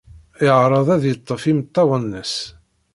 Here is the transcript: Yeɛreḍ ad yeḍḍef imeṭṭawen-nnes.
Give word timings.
Yeɛreḍ 0.43 0.87
ad 0.95 1.03
yeḍḍef 1.05 1.43
imeṭṭawen-nnes. 1.51 2.33